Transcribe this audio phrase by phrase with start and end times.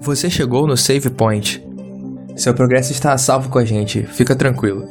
[0.00, 1.62] Você chegou no Save Point.
[2.36, 4.84] Seu progresso está a salvo com a gente, fica tranquilo.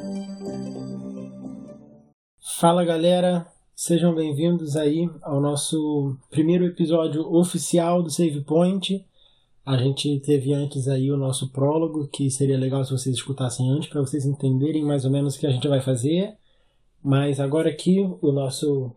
[2.59, 3.45] Fala galera,
[3.75, 9.05] sejam bem-vindos aí ao nosso primeiro episódio oficial do Save Point.
[9.65, 13.89] A gente teve antes aí o nosso prólogo, que seria legal se vocês escutassem antes,
[13.89, 16.33] para vocês entenderem mais ou menos o que a gente vai fazer.
[17.03, 18.91] Mas agora aqui, o nosso,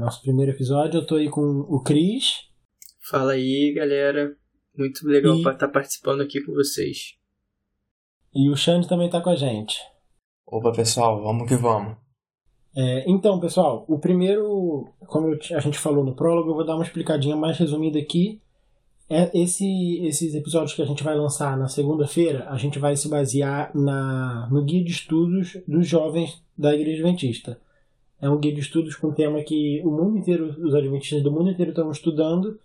[0.00, 2.48] nosso primeiro episódio, eu tô aí com o Cris.
[3.08, 4.36] Fala aí, galera.
[4.76, 5.38] Muito legal e...
[5.38, 7.14] estar tá participando aqui com vocês.
[8.34, 9.78] E o Xande também tá com a gente.
[10.46, 11.96] Opa, pessoal, vamos que vamos.
[12.76, 16.84] É, então, pessoal, o primeiro, como a gente falou no prólogo, eu vou dar uma
[16.84, 18.40] explicadinha mais resumida aqui
[19.08, 23.08] é, esse, esses episódios que a gente vai lançar na segunda-feira, a gente vai se
[23.08, 27.60] basear na, no guia de estudos dos jovens da Igreja Adventista.
[28.20, 31.50] É um guia de estudos com tema que o mundo inteiro, os adventistas do mundo
[31.50, 32.58] inteiro estão estudando,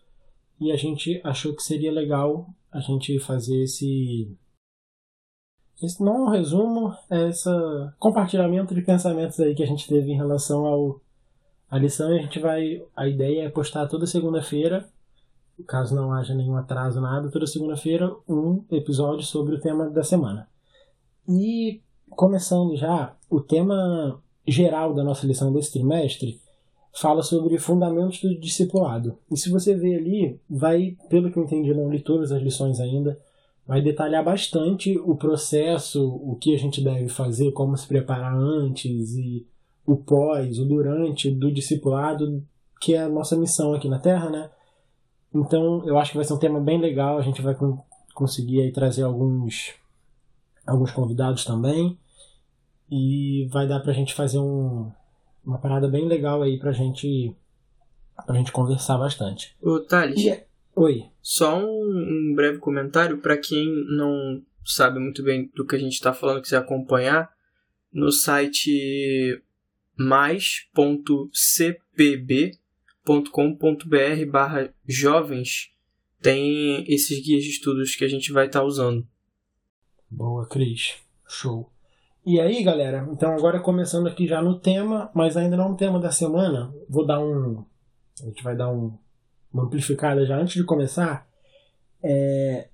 [0.60, 4.36] e a gente achou que seria legal a gente fazer esse.
[5.82, 7.50] Esse não é um resumo, é esse
[8.00, 11.02] compartilhamento de pensamentos aí que a gente teve em relação ao,
[11.70, 12.10] à lição.
[12.12, 12.84] A gente vai.
[12.96, 14.88] A ideia é postar toda segunda-feira
[15.64, 20.48] caso não haja nenhum atraso, nada, toda segunda-feira um episódio sobre o tema da semana.
[21.28, 26.40] E começando já, o tema geral da nossa lição desse trimestre
[26.94, 29.18] fala sobre fundamentos do discipulado.
[29.30, 32.80] E se você ver ali, vai, pelo que eu entendi, não li todas as lições
[32.80, 33.18] ainda,
[33.66, 39.16] vai detalhar bastante o processo, o que a gente deve fazer, como se preparar antes
[39.16, 39.46] e
[39.86, 42.44] o pós, o durante do discipulado,
[42.80, 44.50] que é a nossa missão aqui na Terra, né?
[45.34, 47.18] Então, eu acho que vai ser um tema bem legal.
[47.18, 47.56] A gente vai
[48.14, 49.74] conseguir aí trazer alguns,
[50.66, 51.98] alguns convidados também.
[52.92, 54.92] E vai dar pra gente fazer um,
[55.46, 57.34] uma parada bem legal aí pra gente,
[58.26, 59.56] pra gente conversar bastante.
[59.62, 60.26] Ô, Thales.
[60.26, 60.46] É...
[60.76, 61.06] Oi.
[61.22, 65.94] Só um, um breve comentário para quem não sabe muito bem do que a gente
[65.94, 67.32] está falando, quiser acompanhar.
[67.94, 69.42] No site
[69.98, 71.32] mais.cpb
[73.04, 75.72] com.br barra jovens
[76.22, 79.06] tem esses guias de estudos que a gente vai estar tá usando.
[80.10, 80.96] Boa, Cris.
[81.28, 81.72] Show.
[82.24, 86.00] E aí, galera, então agora começando aqui já no tema, mas ainda não no tema
[86.00, 87.66] da semana, vou dar um.
[88.22, 88.96] A gente vai dar um,
[89.52, 91.28] uma amplificada já antes de começar.
[92.04, 92.70] É,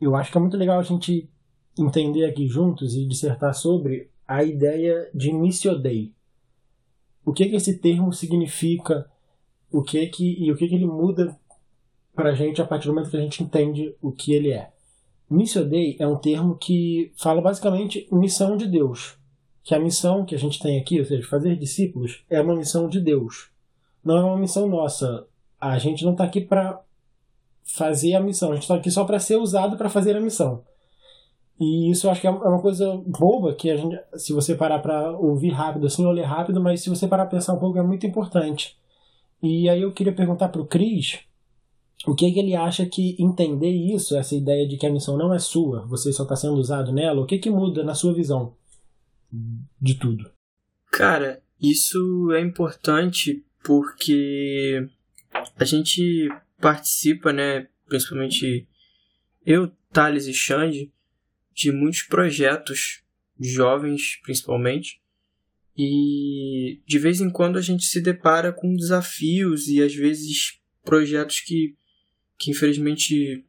[0.00, 1.30] eu acho que é muito legal a gente
[1.78, 6.12] entender aqui juntos e dissertar sobre a ideia de Missio Dei.
[7.24, 9.08] O que, que esse termo significa
[9.70, 11.38] o que que e o que que ele muda
[12.12, 14.73] para a gente a partir do momento que a gente entende o que ele é.
[15.28, 19.16] Missio Dei é um termo que fala basicamente missão de Deus.
[19.62, 22.88] Que a missão que a gente tem aqui, ou seja, fazer discípulos, é uma missão
[22.88, 23.50] de Deus.
[24.04, 25.26] Não é uma missão nossa.
[25.58, 26.80] A gente não está aqui para
[27.64, 30.62] fazer a missão, a gente está aqui só para ser usado para fazer a missão.
[31.58, 34.80] E isso eu acho que é uma coisa boba que a gente, se você parar
[34.80, 37.78] para ouvir rápido, assim, ou ler rápido, mas se você parar para pensar um pouco,
[37.78, 38.76] é muito importante.
[39.42, 41.20] E aí eu queria perguntar para o Cris
[42.06, 45.32] o que, que, ele acha que entender isso, essa ideia de que a missão não
[45.32, 48.54] é sua, você só está sendo usado nela, o que, que muda na sua visão
[49.80, 50.30] de tudo?
[50.92, 54.86] Cara, isso é importante porque
[55.56, 56.28] a gente
[56.60, 58.68] participa, né, principalmente
[59.44, 60.92] eu, Thales e Xande,
[61.54, 63.02] de muitos projetos
[63.40, 65.00] jovens, principalmente,
[65.76, 71.40] e de vez em quando a gente se depara com desafios e às vezes projetos
[71.40, 71.76] que,
[72.38, 73.44] que infelizmente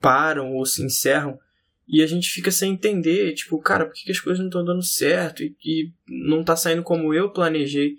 [0.00, 1.38] param ou se encerram.
[1.86, 4.82] E a gente fica sem entender, tipo, cara, por que, as coisas não estão dando
[4.82, 7.96] certo e, e não está saindo como eu planejei.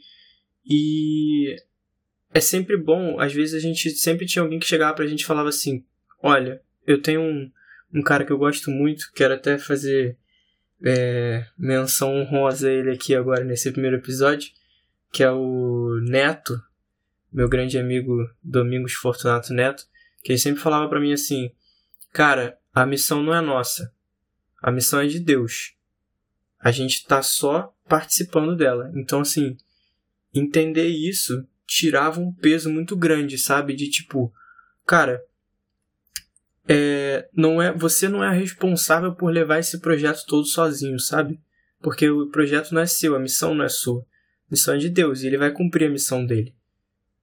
[0.66, 1.56] E
[2.34, 5.26] é sempre bom, às vezes a gente sempre tinha alguém que chegava pra gente e
[5.26, 5.86] falava assim:
[6.22, 7.52] Olha, eu tenho um,
[7.94, 10.18] um cara que eu gosto muito, quero até fazer
[10.84, 14.52] é, menção honrosa a ele aqui agora nesse primeiro episódio,
[15.12, 16.60] que é o Neto,
[17.32, 19.86] meu grande amigo Domingos Fortunato Neto,
[20.26, 21.52] que ele sempre falava para mim assim:
[22.12, 23.94] Cara, a missão não é nossa,
[24.60, 25.76] a missão é de Deus.
[26.60, 28.92] A gente tá só participando dela.
[28.96, 29.56] Então, assim,
[30.34, 33.76] entender isso tirava um peso muito grande, sabe?
[33.76, 34.34] De tipo,
[34.84, 35.24] cara,
[36.68, 41.40] é, não é, você não é responsável por levar esse projeto todo sozinho, sabe?
[41.82, 44.02] Porque o projeto não é seu, a missão não é sua.
[44.02, 46.56] A missão é de Deus e ele vai cumprir a missão dele.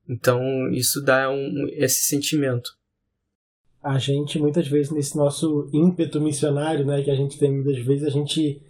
[0.08, 2.80] Então isso dá um, esse sentimento.
[3.82, 8.06] A gente, muitas vezes, nesse nosso ímpeto missionário, né, que a gente tem muitas vezes,
[8.06, 8.62] a gente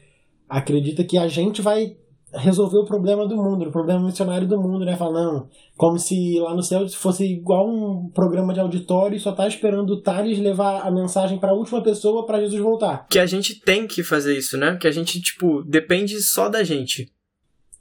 [0.49, 1.97] acredita que a gente vai
[2.35, 4.97] resolver o problema do mundo, o problema missionário do mundo, né?
[4.97, 9.33] Fala, não, como se lá no céu fosse igual um programa de auditório e só
[9.33, 13.07] tá esperando o Thales levar a mensagem para a última pessoa para Jesus voltar.
[13.09, 14.77] Que a gente tem que fazer isso, né?
[14.81, 17.13] Que a gente, tipo, depende só da gente.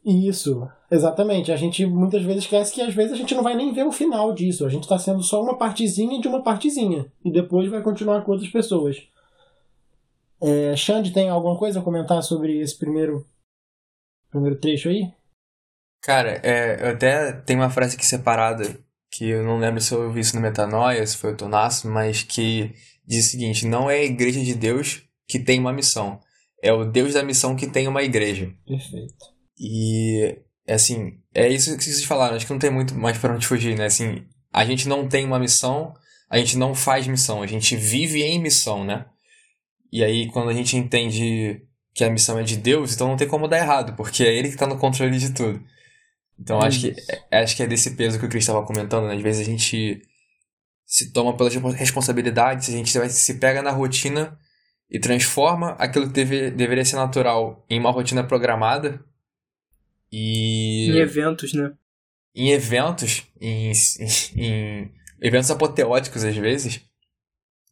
[0.04, 1.52] Isso, exatamente.
[1.52, 3.92] A gente muitas vezes esquece que às vezes a gente não vai nem ver o
[3.92, 4.66] final disso.
[4.66, 7.06] A gente está sendo só uma partezinha de uma partezinha.
[7.24, 8.98] E depois vai continuar com outras pessoas.
[10.42, 13.28] É, Xande, tem alguma coisa a comentar sobre esse primeiro,
[14.32, 15.12] primeiro trecho aí?
[16.02, 18.64] Cara, é, eu até tenho uma frase aqui separada,
[19.12, 22.24] que eu não lembro se eu ouvi isso no Metanoia, se foi o Tonasso, mas
[22.24, 22.74] que
[23.06, 26.20] diz o seguinte: não é a igreja de Deus que tem uma missão,
[26.64, 28.52] é o Deus da missão que tem uma igreja.
[28.66, 29.41] Perfeito.
[29.64, 33.46] E, assim, é isso que vocês falaram, acho que não tem muito mais para onde
[33.46, 33.86] fugir, né?
[33.86, 35.94] Assim, a gente não tem uma missão,
[36.28, 39.06] a gente não faz missão, a gente vive em missão, né?
[39.94, 41.62] E aí, quando a gente entende
[41.94, 44.48] que a missão é de Deus, então não tem como dar errado, porque é Ele
[44.48, 45.62] que está no controle de tudo.
[46.40, 46.96] Então, acho que,
[47.32, 49.16] acho que é desse peso que o Cris estava comentando, né?
[49.16, 50.02] Às vezes a gente
[50.88, 54.36] se toma pelas responsabilidades, a gente se pega na rotina
[54.90, 59.06] e transforma aquilo que deve, deveria ser natural em uma rotina programada
[60.12, 60.90] e...
[60.92, 61.72] Em eventos, né?
[62.36, 64.92] Em eventos, em, em, em
[65.22, 66.82] eventos apoteóticos às vezes,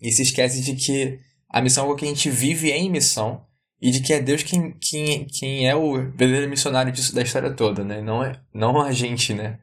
[0.02, 1.20] e se esquece de que
[1.50, 3.46] a missão é algo que a gente vive em missão
[3.82, 7.52] e de que é Deus quem, quem, quem é o verdadeiro missionário disso, da história
[7.54, 8.02] toda, né?
[8.02, 9.60] Não, é, não a gente, né?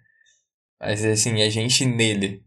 [0.81, 2.45] Mas assim, é a gente nele.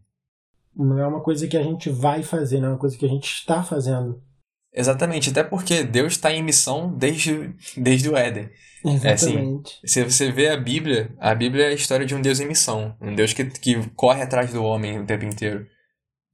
[0.74, 3.08] Não é uma coisa que a gente vai fazer, não é uma coisa que a
[3.08, 4.22] gente está fazendo.
[4.72, 8.48] Exatamente, até porque Deus está em missão desde, desde o Éden.
[8.84, 9.04] Exatamente.
[9.04, 12.40] É assim, se você vê a Bíblia, a Bíblia é a história de um Deus
[12.40, 12.96] em missão.
[13.00, 15.66] Um Deus que, que corre atrás do homem o tempo inteiro.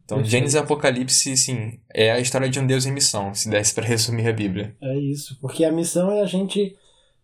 [0.05, 0.31] Então, Perfeito.
[0.31, 3.85] Gênesis e Apocalipse, sim, é a história de um Deus em missão, se desse para
[3.85, 4.77] resumir a Bíblia.
[4.81, 6.77] É isso, porque a missão é a gente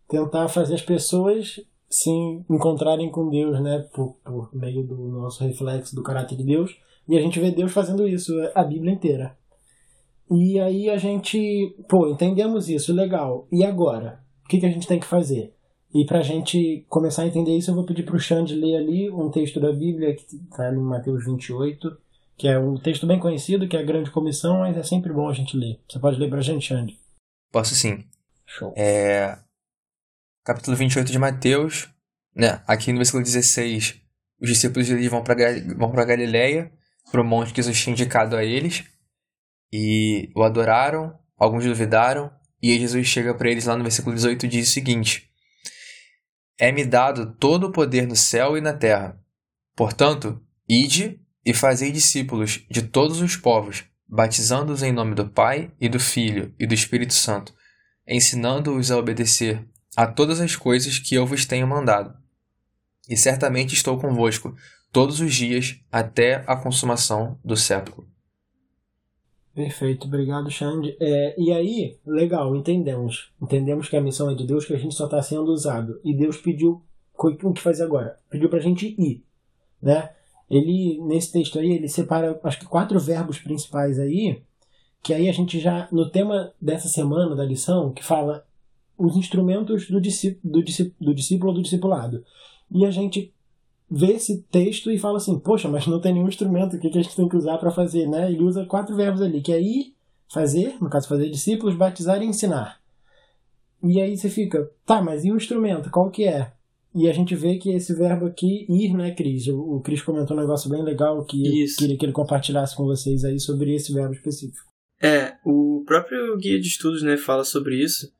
[0.08, 2.10] tentar fazer as pessoas se
[2.50, 6.74] encontrarem com Deus, né, por, por meio do nosso reflexo do caráter de Deus,
[7.08, 9.36] e a gente vê Deus fazendo isso a Bíblia inteira.
[10.34, 13.46] E aí a gente, pô, entendemos isso, legal.
[13.52, 14.24] E agora?
[14.44, 15.54] O que, que a gente tem que fazer?
[15.94, 18.76] E para a gente começar a entender isso, eu vou pedir para o Xande ler
[18.76, 21.98] ali um texto da Bíblia que está no Mateus 28,
[22.36, 25.28] que é um texto bem conhecido, que é a Grande Comissão, mas é sempre bom
[25.28, 25.78] a gente ler.
[25.86, 26.98] Você pode ler para a gente, Xande?
[27.52, 28.02] Posso sim.
[28.46, 28.72] Show.
[28.74, 29.38] É...
[30.44, 31.90] Capítulo 28 de Mateus,
[32.34, 32.62] né?
[32.66, 34.00] aqui no versículo 16,
[34.40, 35.36] os discípulos vão para
[35.76, 36.72] vão para Galileia,
[37.10, 38.84] para o monte que Jesus tinha indicado a eles,
[39.72, 42.30] e o adoraram, alguns duvidaram,
[42.62, 45.30] e Jesus chega para eles lá no versículo 18 e diz o seguinte:
[46.58, 49.18] É-me dado todo o poder no céu e na terra.
[49.74, 55.88] Portanto, ide e fazei discípulos de todos os povos, batizando-os em nome do Pai e
[55.88, 57.54] do Filho e do Espírito Santo,
[58.06, 59.66] ensinando-os a obedecer
[59.96, 62.14] a todas as coisas que eu vos tenho mandado.
[63.08, 64.54] E certamente estou convosco
[64.92, 68.11] todos os dias até a consumação do século.
[69.54, 70.96] Perfeito, obrigado, Xande.
[70.98, 73.30] É, e aí, legal, entendemos.
[73.40, 76.00] Entendemos que a missão é de Deus, que a gente só está sendo usado.
[76.02, 76.82] E Deus pediu
[77.18, 78.16] o que fazer agora?
[78.30, 79.22] Pediu para a gente ir.
[79.80, 80.10] Né?
[80.50, 84.42] Ele, nesse texto aí, ele separa acho que quatro verbos principais aí,
[85.02, 88.46] que aí a gente já, no tema dessa semana da lição, que fala
[88.96, 92.24] os instrumentos do, discípulo, do, discípulo, do discípulo ou do discipulado.
[92.70, 93.34] E a gente
[93.92, 96.98] vê esse texto e fala assim, poxa, mas não tem nenhum instrumento, o que, que
[96.98, 98.32] a gente tem que usar para fazer, né?
[98.32, 99.94] Ele usa quatro verbos ali, que é ir,
[100.32, 102.80] fazer, no caso fazer discípulos, batizar e ensinar.
[103.84, 106.52] E aí você fica, tá, mas e o instrumento, qual que é?
[106.94, 109.46] E a gente vê que esse verbo aqui, ir, né, Cris?
[109.48, 111.76] O, o Cris comentou um negócio bem legal que Isso.
[111.78, 114.70] queria que ele compartilhasse com vocês aí sobre esse verbo específico.
[115.02, 118.10] É, o próprio guia de estudos, né, fala sobre isso,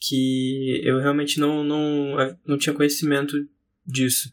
[0.00, 3.36] que eu realmente não, não, não tinha conhecimento
[3.86, 4.30] disso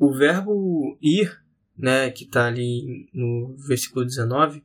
[0.00, 1.30] o verbo ir,
[1.76, 4.64] né, que está ali no versículo 19,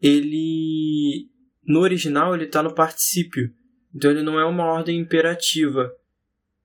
[0.00, 1.28] ele
[1.62, 3.54] no original ele está no particípio,
[3.94, 5.94] então ele não é uma ordem imperativa.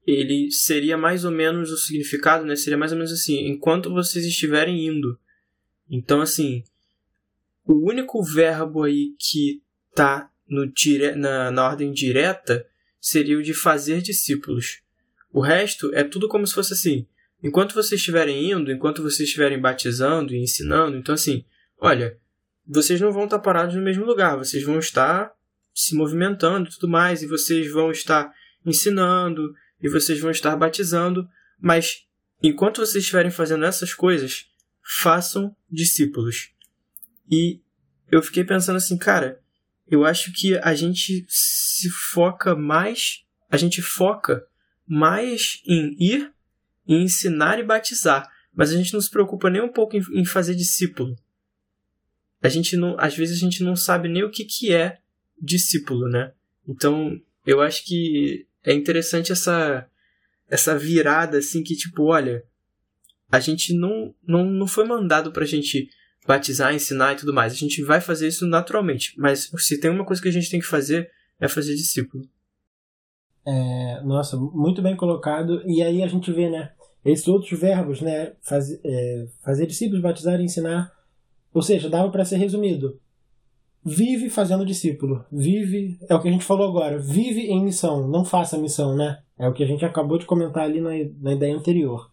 [0.06, 2.56] Ele seria mais ou menos o significado, né?
[2.56, 5.20] Seria mais ou menos assim: enquanto vocês estiverem indo.
[5.90, 6.64] Então, assim,
[7.66, 10.32] o único verbo aí que está
[10.74, 11.14] dire...
[11.16, 12.66] na, na ordem direta
[13.02, 14.82] seria o de fazer discípulos.
[15.34, 17.06] O resto é tudo como se fosse assim:
[17.48, 21.46] enquanto vocês estiverem indo, enquanto vocês estiverem batizando e ensinando, então assim,
[21.80, 22.18] olha,
[22.68, 25.32] vocês não vão estar parados no mesmo lugar, vocês vão estar
[25.74, 28.34] se movimentando e tudo mais, e vocês vão estar
[28.66, 31.28] ensinando, e vocês vão estar batizando,
[31.58, 32.06] mas
[32.44, 34.48] enquanto vocês estiverem fazendo essas coisas,
[35.00, 36.52] façam discípulos.
[37.32, 37.62] E
[38.12, 39.40] eu fiquei pensando assim, cara,
[39.90, 44.46] eu acho que a gente se foca mais, a gente foca
[44.86, 46.34] mais em ir,
[46.88, 50.26] em ensinar e batizar, mas a gente não se preocupa nem um pouco em, em
[50.26, 51.16] fazer discípulo.
[52.42, 55.00] A gente não, às vezes a gente não sabe nem o que, que é
[55.42, 56.32] discípulo, né?
[56.68, 59.88] Então, eu acho que é interessante essa
[60.50, 62.44] essa virada assim que tipo, olha,
[63.30, 65.90] a gente não não, não foi mandado pra gente
[66.26, 67.54] batizar, ensinar e tudo mais.
[67.54, 70.60] A gente vai fazer isso naturalmente, mas se tem uma coisa que a gente tem
[70.60, 72.28] que fazer é fazer discípulo.
[73.46, 75.64] É, nossa, muito bem colocado.
[75.66, 76.74] E aí a gente vê, né?
[77.08, 78.34] Esses outros verbos, né?
[78.42, 80.92] Faz, é, fazer discípulos, batizar e ensinar.
[81.54, 83.00] Ou seja, dava para ser resumido.
[83.84, 85.24] Vive fazendo discípulo.
[85.32, 86.98] Vive, é o que a gente falou agora.
[87.00, 89.20] Vive em missão, não faça missão, né?
[89.40, 90.90] É o que a gente acabou de comentar ali na,
[91.22, 92.12] na ideia anterior.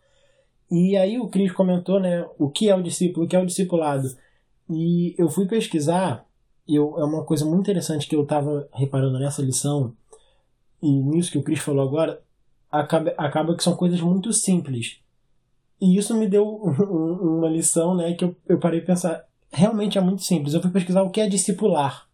[0.70, 2.24] E aí o Cris comentou, né?
[2.38, 4.08] O que é o discípulo, o que é o discipulado.
[4.70, 6.24] E eu fui pesquisar,
[6.68, 9.92] eu, é uma coisa muito interessante que eu estava reparando nessa lição,
[10.80, 12.22] e nisso que o Cris falou agora,
[12.80, 14.98] acaba, acaba que são coisas muito simples.
[15.80, 20.00] E isso me deu uma lição, né, que eu, eu parei de pensar, realmente é
[20.00, 20.54] muito simples.
[20.54, 22.08] Eu fui pesquisar o que é discipular.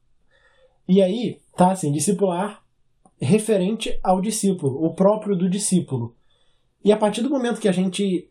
[0.88, 2.62] E aí, tá assim, discipular
[3.20, 6.16] referente ao discípulo, o próprio do discípulo.
[6.82, 8.30] E a partir do momento que a gente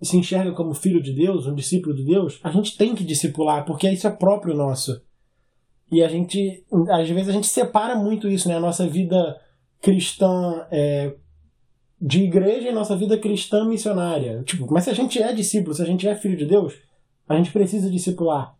[0.00, 3.64] se enxerga como filho de Deus, um discípulo de Deus, a gente tem que discipular,
[3.64, 5.02] porque isso é próprio nosso.
[5.90, 8.56] E a gente, às vezes, a gente separa muito isso, né?
[8.56, 9.40] A nossa vida
[9.80, 11.14] cristã é,
[12.00, 14.42] de igreja e nossa vida cristã missionária.
[14.44, 16.74] Tipo, mas se a gente é discípulo, se a gente é filho de Deus,
[17.28, 18.54] a gente precisa discipular.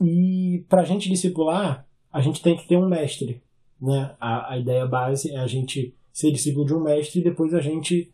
[0.00, 3.42] E para a gente discipular, a gente tem que ter um mestre.
[3.80, 4.14] Né?
[4.20, 7.60] A, a ideia base é a gente ser discípulo de um mestre e depois a
[7.60, 8.12] gente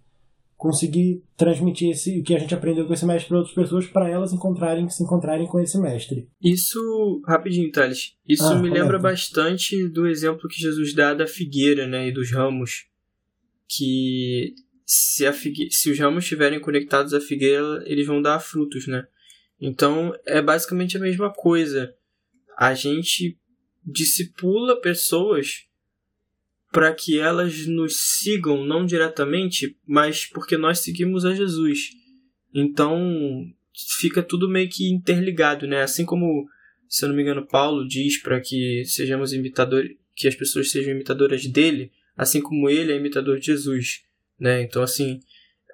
[0.57, 4.09] conseguir transmitir esse, o que a gente aprendeu com esse mestre para outras pessoas para
[4.09, 6.29] elas encontrarem se encontrarem com esse mestre.
[6.43, 8.15] Isso, rapidinho, Thales.
[8.27, 8.79] Isso ah, me comenta.
[8.79, 12.87] lembra bastante do exemplo que Jesus dá da figueira, né, e dos ramos,
[13.69, 14.55] que
[14.85, 15.71] se, a figue...
[15.71, 19.07] se os ramos estiverem conectados à figueira, eles vão dar frutos, né?
[19.61, 21.95] Então, é basicamente a mesma coisa.
[22.59, 23.39] A gente
[23.85, 25.67] discipula pessoas
[26.75, 31.91] para que elas nos sigam não diretamente, mas porque nós seguimos a Jesus.
[32.53, 33.47] Então
[34.01, 35.83] fica tudo meio que interligado, né?
[35.83, 36.49] Assim como,
[36.89, 40.93] se eu não me engano, Paulo diz para que sejamos imitadores, que as pessoas sejam
[40.93, 44.03] imitadoras dele, assim como ele é imitador de Jesus,
[44.39, 44.63] né?
[44.63, 45.21] Então assim,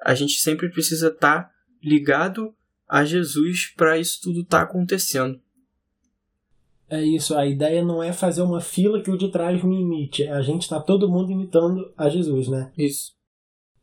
[0.03, 1.51] a gente sempre precisa estar tá
[1.83, 2.55] ligado
[2.89, 5.41] a Jesus para isso tudo estar tá acontecendo.
[6.91, 10.27] É isso, a ideia não é fazer uma fila que o de trás me imite.
[10.27, 12.73] A gente está todo mundo imitando a Jesus, né?
[12.77, 13.13] Isso.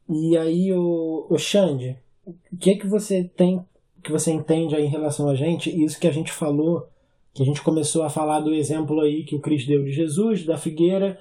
[0.09, 3.65] E aí, o, o Xande, o que é que você tem,
[4.03, 5.69] que você entende aí em relação a gente?
[5.69, 6.89] Isso que a gente falou,
[7.33, 10.45] que a gente começou a falar do exemplo aí que o Cris deu de Jesus,
[10.45, 11.17] da figueira.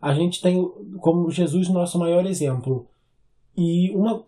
[0.00, 0.62] A gente tem
[1.00, 2.88] como Jesus nosso maior exemplo.
[3.56, 4.24] E uma,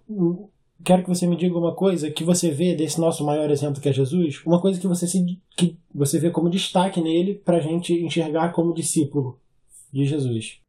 [0.84, 3.88] quero que você me diga uma coisa que você vê desse nosso maior exemplo que
[3.88, 7.60] é Jesus, uma coisa que você se que você vê como destaque nele para a
[7.60, 9.38] gente enxergar como discípulo
[9.92, 10.60] de Jesus.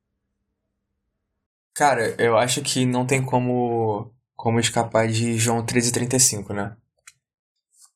[1.73, 6.75] Cara, eu acho que não tem como como escapar de João 13:35, né?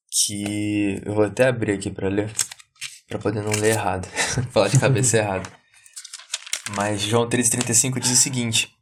[0.09, 2.31] Que eu vou até abrir aqui para ler,
[3.09, 4.07] para poder não ler errado,
[4.51, 5.64] falar de cabeça errado.
[6.74, 8.75] Mas João 13:35 diz o seguinte: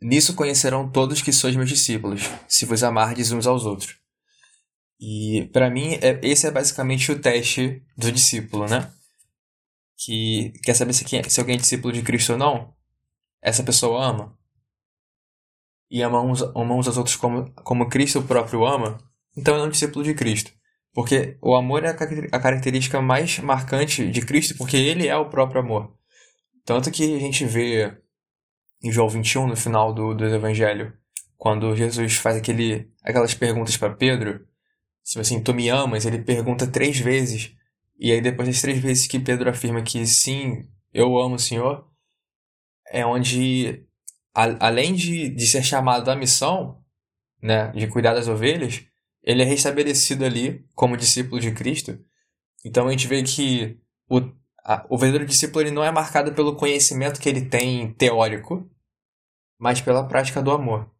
[0.00, 3.96] Nisso conhecerão todos que sois meus discípulos, se vos amardes uns aos outros.
[5.00, 8.92] E para mim, é, esse é basicamente o teste do discípulo, né?
[9.96, 12.74] Que quer saber se, quem, se alguém é discípulo de Cristo ou não?
[13.40, 14.36] Essa pessoa ama.
[15.90, 18.98] E ama uns, ama uns aos outros como, como Cristo próprio ama,
[19.36, 20.52] então é um discípulo de Cristo.
[20.92, 25.60] Porque o amor é a característica mais marcante de Cristo, porque ele é o próprio
[25.60, 25.97] amor.
[26.68, 27.96] Tanto que a gente vê
[28.84, 30.92] em João 21, no final do, do Evangelho,
[31.34, 34.46] quando Jesus faz aquele, aquelas perguntas para Pedro,
[35.02, 37.56] se assim, tu me amas, ele pergunta três vezes,
[37.98, 41.88] e aí depois das três vezes que Pedro afirma que sim, eu amo o Senhor,
[42.90, 43.86] é onde,
[44.34, 46.84] a, além de, de ser chamado à missão,
[47.42, 48.84] né, de cuidar das ovelhas,
[49.22, 51.98] ele é restabelecido ali como discípulo de Cristo.
[52.62, 54.20] Então a gente vê que o,
[54.88, 58.68] o verdadeiro discípulo ele não é marcado pelo conhecimento que ele tem teórico,
[59.58, 60.90] mas pela prática do amor.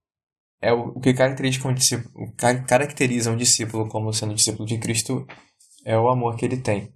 [0.61, 2.33] É o, o que caracteriza um, discípulo,
[2.67, 5.27] caracteriza um discípulo como sendo discípulo de Cristo
[5.85, 6.93] é o amor que ele tem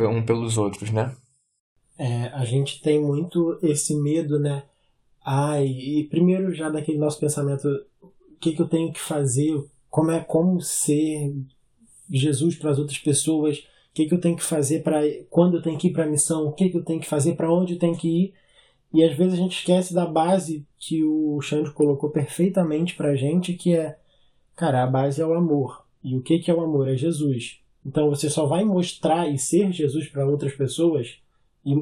[0.00, 1.16] um pelos outros, né?
[1.98, 4.62] É, a gente tem muito esse medo, né?
[5.24, 7.66] Ai, e primeiro já daquele nosso pensamento,
[8.00, 9.52] o que, que eu tenho que fazer?
[9.90, 11.34] Como é como ser
[12.08, 13.66] Jesus para as outras pessoas?
[13.98, 16.46] Que, que eu tenho que fazer para quando eu tenho que ir para a missão,
[16.46, 18.34] o que, que eu tenho que fazer, para onde eu tenho que ir.
[18.94, 23.54] E às vezes a gente esquece da base que o Xande colocou perfeitamente pra gente,
[23.54, 23.98] que é,
[24.54, 25.84] cara, a base é o amor.
[26.02, 26.88] E o que, que é o amor?
[26.88, 27.60] É Jesus.
[27.84, 31.18] Então você só vai mostrar e ser Jesus para outras pessoas
[31.66, 31.74] e,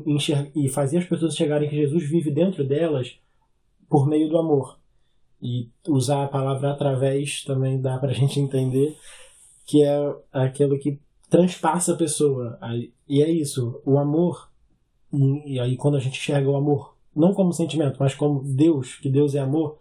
[0.65, 3.19] e fazer as pessoas chegarem que Jesus vive dentro delas
[3.89, 4.79] por meio do amor.
[5.41, 8.97] E usar a palavra através também dá pra gente entender
[9.67, 12.59] que é aquilo que transpassa a pessoa.
[13.09, 14.51] E é isso, o amor.
[15.45, 19.09] E aí quando a gente enxerga o amor, não como sentimento, mas como Deus, que
[19.09, 19.79] Deus é amor,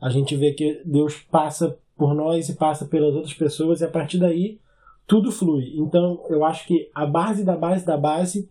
[0.00, 3.90] a gente vê que Deus passa por nós e passa pelas outras pessoas e a
[3.90, 4.60] partir daí
[5.06, 5.72] tudo flui.
[5.76, 8.50] Então eu acho que a base da base da base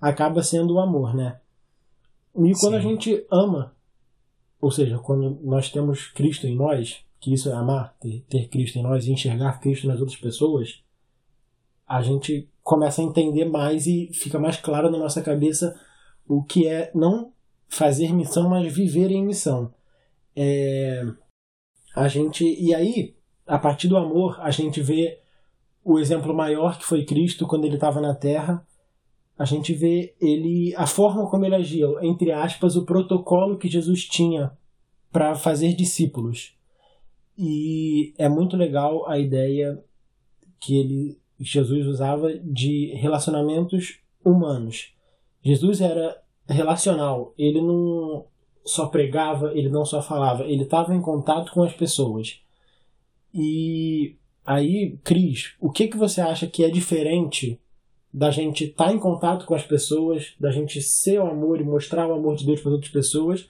[0.00, 1.40] acaba sendo o amor, né?
[2.36, 2.78] E quando Sim.
[2.78, 3.74] a gente ama,
[4.60, 8.78] ou seja, quando nós temos Cristo em nós, que isso é amar, ter, ter Cristo
[8.78, 10.83] em nós e enxergar Cristo nas outras pessoas,
[11.86, 15.78] a gente começa a entender mais e fica mais claro na nossa cabeça
[16.26, 17.32] o que é não
[17.68, 19.72] fazer missão, mas viver em missão.
[20.34, 21.04] É,
[21.94, 23.14] a gente e aí,
[23.46, 25.20] a partir do amor, a gente vê
[25.84, 28.66] o exemplo maior que foi Cristo quando ele estava na Terra.
[29.36, 34.04] A gente vê ele a forma como ele agia, entre aspas, o protocolo que Jesus
[34.04, 34.56] tinha
[35.12, 36.56] para fazer discípulos.
[37.36, 39.82] E é muito legal a ideia
[40.60, 44.94] que ele Jesus usava de relacionamentos humanos.
[45.42, 48.26] Jesus era relacional, ele não
[48.64, 52.40] só pregava, ele não só falava, ele estava em contato com as pessoas.
[53.32, 57.60] E aí, Cris, o que, que você acha que é diferente
[58.12, 61.64] da gente estar tá em contato com as pessoas, da gente ser o amor e
[61.64, 63.48] mostrar o amor de Deus para outras pessoas?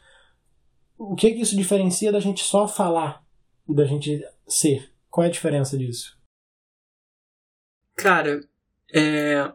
[0.99, 3.23] O que, que isso diferencia da gente só falar
[3.69, 4.91] e da gente ser?
[5.11, 6.19] Qual é a diferença disso?
[7.97, 8.41] Cara,
[8.93, 9.53] é.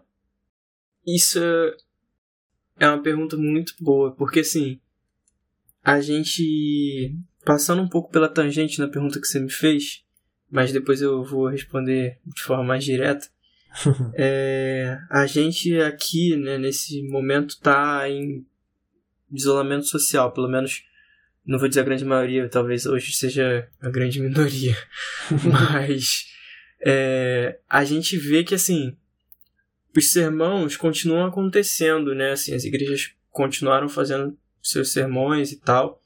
[1.05, 1.39] Isso
[2.79, 4.79] é uma pergunta muito boa, porque assim,
[5.83, 7.15] a gente.
[7.45, 10.03] Passando um pouco pela tangente na pergunta que você me fez,
[10.51, 13.27] mas depois eu vou responder de forma mais direta.
[14.13, 18.45] é, a gente aqui, né, nesse momento, está em
[19.31, 20.83] isolamento social, pelo menos
[21.45, 24.77] não vou dizer a grande maioria, talvez hoje seja a grande minoria,
[25.71, 26.28] mas
[26.85, 28.95] é, a gente vê que assim
[29.95, 32.31] os sermões continuam acontecendo, né?
[32.31, 36.01] Assim, as igrejas continuaram fazendo seus sermões e tal,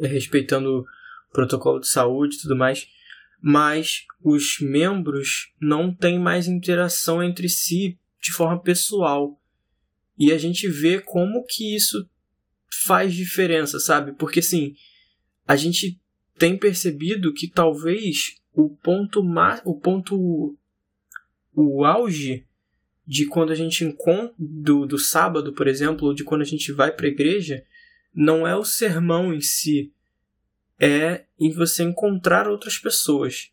[0.00, 0.86] respeitando o
[1.32, 2.88] protocolo de saúde e tudo mais,
[3.40, 9.40] mas os membros não têm mais interação entre si de forma pessoal.
[10.18, 12.08] E a gente vê como que isso
[12.84, 14.12] faz diferença, sabe?
[14.12, 14.74] Porque assim,
[15.46, 16.00] a gente
[16.36, 19.24] tem percebido que talvez o ponto
[19.64, 20.58] o ponto
[21.54, 22.44] o auge
[23.06, 26.72] de quando a gente encontra do, do sábado, por exemplo, ou de quando a gente
[26.72, 27.64] vai para a igreja,
[28.12, 29.92] não é o sermão em si,
[30.76, 33.52] é em você encontrar outras pessoas.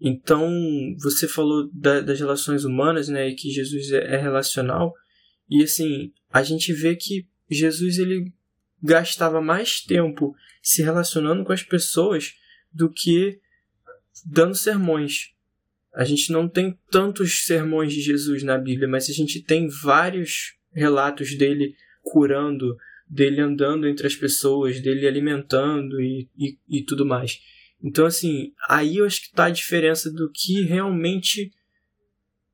[0.00, 0.50] Então,
[0.98, 4.94] você falou da, das relações humanas, né, e que Jesus é, é relacional,
[5.50, 8.32] e assim, a gente vê que Jesus ele
[8.82, 12.34] gastava mais tempo se relacionando com as pessoas
[12.72, 13.43] do que
[14.24, 15.34] dando sermões.
[15.94, 20.54] A gente não tem tantos sermões de Jesus na Bíblia, mas a gente tem vários
[20.72, 22.76] relatos dele curando,
[23.08, 27.38] dele andando entre as pessoas, dele alimentando e, e, e tudo mais.
[27.82, 31.52] Então, assim, aí eu acho que está a diferença do que realmente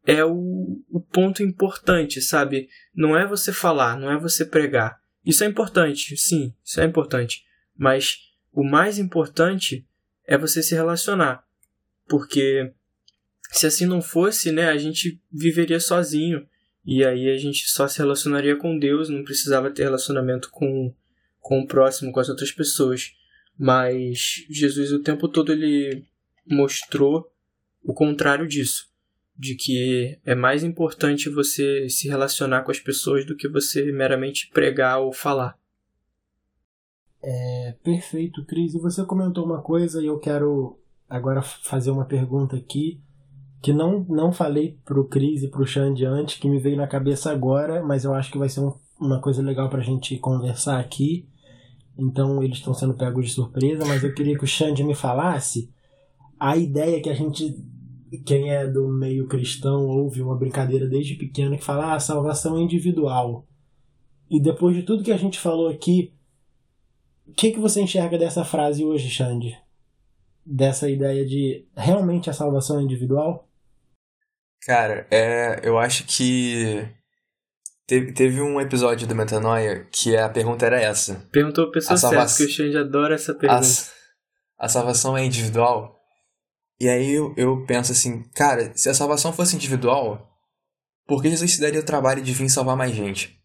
[0.07, 2.69] é o, o ponto importante, sabe?
[2.95, 4.99] Não é você falar, não é você pregar.
[5.25, 7.45] Isso é importante, sim, isso é importante.
[7.77, 8.19] Mas
[8.53, 9.87] o mais importante
[10.27, 11.45] é você se relacionar.
[12.11, 12.73] Porque
[13.53, 16.45] se assim não fosse, né, a gente viveria sozinho.
[16.85, 20.93] E aí a gente só se relacionaria com Deus, não precisava ter relacionamento com,
[21.39, 23.13] com o próximo, com as outras pessoas.
[23.57, 26.05] Mas Jesus o tempo todo ele
[26.45, 27.33] mostrou
[27.85, 28.91] o contrário disso.
[29.39, 34.51] De que é mais importante você se relacionar com as pessoas do que você meramente
[34.53, 35.57] pregar ou falar.
[37.23, 38.75] É, perfeito, Cris.
[38.75, 43.01] E você comentou uma coisa e eu quero agora fazer uma pergunta aqui
[43.61, 47.31] que não, não falei pro Cris e pro Xande antes, que me veio na cabeça
[47.31, 51.29] agora, mas eu acho que vai ser um, uma coisa legal pra gente conversar aqui.
[51.99, 55.71] Então eles estão sendo pegos de surpresa, mas eu queria que o Xande me falasse
[56.39, 57.63] a ideia que a gente,
[58.25, 62.63] quem é do meio cristão, ouve uma brincadeira desde pequeno que fala, ah, salvação é
[62.63, 63.47] individual.
[64.31, 66.15] E depois de tudo que a gente falou aqui,
[67.27, 69.59] o que, que você enxerga dessa frase hoje, Xande?
[70.53, 73.49] Dessa ideia de realmente a salvação é individual?
[74.67, 76.87] Cara, é, eu acho que
[77.87, 81.27] Teve, teve um episódio do Metanoia que a pergunta era essa.
[81.33, 83.67] Perguntou a pessoa A salva- certa, que o Xande adora essa A, pergunta.
[84.59, 85.99] a salvação é individual?
[86.79, 90.25] E aí eu, eu penso assim, cara, se a salvação fosse individual,
[91.05, 93.37] por que Jesus se daria o trabalho de vir salvar mais gente?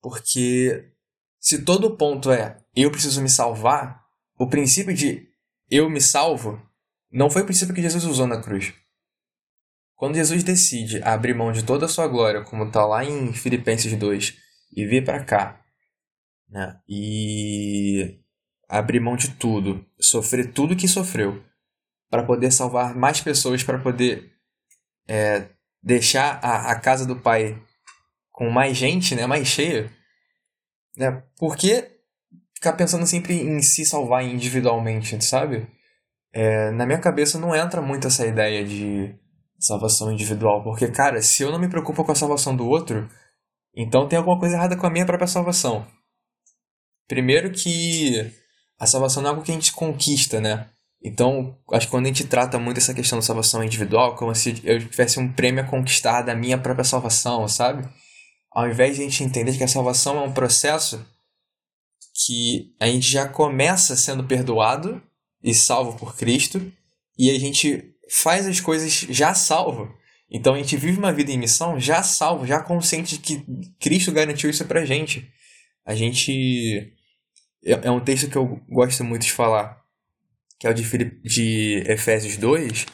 [0.00, 0.92] Porque
[1.40, 4.00] se todo o ponto é eu preciso me salvar,
[4.38, 5.26] o princípio de
[5.70, 6.60] eu me salvo
[7.10, 8.74] não foi o princípio que Jesus usou na cruz.
[9.94, 13.96] Quando Jesus decide abrir mão de toda a sua glória, como está lá em Filipenses
[13.96, 14.36] 2,
[14.76, 15.60] e vir para cá,
[16.48, 16.78] né?
[16.88, 18.20] E
[18.68, 21.42] abrir mão de tudo, sofrer tudo que sofreu,
[22.10, 24.32] para poder salvar mais pessoas, para poder
[25.08, 25.48] é,
[25.82, 27.60] deixar a, a casa do Pai
[28.30, 29.26] com mais gente, né?
[29.26, 29.90] Mais cheia,
[30.96, 31.22] né?
[31.36, 31.97] Por que
[32.58, 35.68] ficar pensando sempre em se salvar individualmente, sabe?
[36.32, 39.14] É, na minha cabeça não entra muito essa ideia de
[39.60, 43.08] salvação individual, porque, cara, se eu não me preocupo com a salvação do outro,
[43.74, 45.86] então tem alguma coisa errada com a minha própria salvação.
[47.06, 48.28] Primeiro que
[48.78, 50.68] a salvação não é algo que a gente conquista, né?
[51.00, 54.60] Então, acho que quando a gente trata muito essa questão da salvação individual, como se
[54.64, 57.88] eu tivesse um prêmio a conquistar da minha própria salvação, sabe?
[58.52, 61.06] Ao invés de a gente entender que a salvação é um processo
[62.26, 65.00] que a gente já começa sendo perdoado
[65.42, 66.72] e salvo por Cristo,
[67.16, 69.88] e a gente faz as coisas já salvo.
[70.30, 73.46] Então a gente vive uma vida em missão já salvo, já consciente de que
[73.78, 75.30] Cristo garantiu isso pra gente.
[75.84, 76.92] A gente.
[77.64, 79.82] É é um texto que eu gosto muito de falar,
[80.58, 80.84] que é o de,
[81.22, 82.86] de Efésios 2.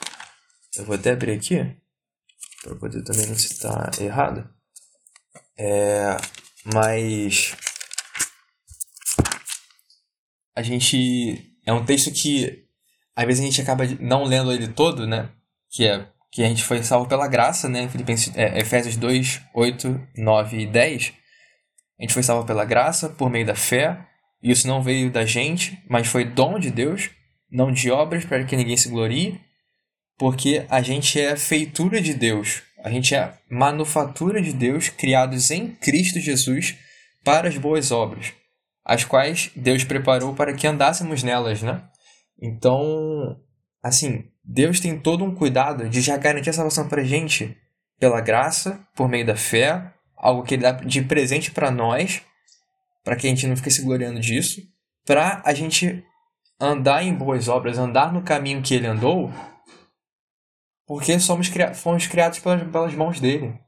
[0.76, 1.56] Eu vou até abrir aqui,
[2.62, 4.48] para poder também não citar errado.
[5.58, 6.16] É,
[6.72, 7.56] mas.
[10.56, 11.56] A gente.
[11.66, 12.64] É um texto que.
[13.16, 15.30] Às vezes a gente acaba não lendo ele todo, né?
[15.70, 17.88] Que é que a gente foi salvo pela graça, né?
[17.88, 21.12] Filipenses, é, Efésios 2, 8, 9 e 10.
[21.96, 24.04] A gente foi salvo pela graça, por meio da fé.
[24.42, 27.08] Isso não veio da gente, mas foi dom de Deus,
[27.48, 29.40] não de obras para que ninguém se glorie,
[30.18, 32.64] porque a gente é feitura de Deus.
[32.82, 36.76] A gente é manufatura de Deus, criados em Cristo Jesus
[37.22, 38.32] para as boas obras,
[38.84, 41.88] as quais Deus preparou para que andássemos nelas, né?
[42.40, 43.40] Então,
[43.82, 47.56] assim, Deus tem todo um cuidado de já garantir a salvação para gente
[47.98, 52.22] pela graça, por meio da fé, algo que ele dá de presente para nós,
[53.02, 54.60] para que a gente não fique se gloriando disso,
[55.06, 56.04] para a gente
[56.60, 59.32] andar em boas obras, andar no caminho que ele andou,
[60.86, 63.58] porque somos fomos criados pelas, pelas mãos dele.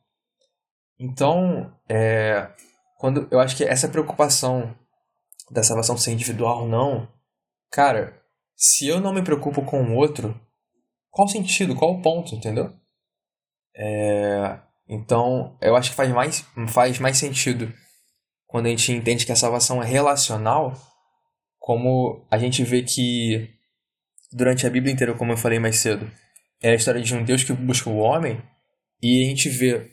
[0.98, 2.50] Então, é,
[2.98, 4.74] quando eu acho que essa preocupação
[5.50, 7.08] da salvação ser individual ou não,
[7.70, 8.20] cara,
[8.56, 10.38] se eu não me preocupo com o outro,
[11.10, 11.74] qual o sentido?
[11.74, 12.72] Qual o ponto, entendeu?
[13.74, 17.72] É, então, eu acho que faz mais, faz mais sentido
[18.46, 20.72] quando a gente entende que a salvação é relacional,
[21.58, 23.50] como a gente vê que
[24.32, 26.10] durante a Bíblia inteira, como eu falei mais cedo,
[26.62, 28.42] é a história de um Deus que busca o homem,
[29.02, 29.90] e a gente vê,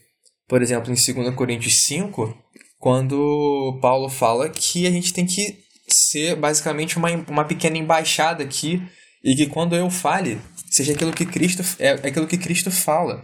[0.48, 2.43] por exemplo, em 2 Coríntios 5,
[2.84, 8.86] quando Paulo fala que a gente tem que ser basicamente uma, uma pequena embaixada aqui,
[9.24, 10.38] e que quando eu fale,
[10.70, 13.24] seja aquilo que Cristo é, é aquilo que Cristo fala.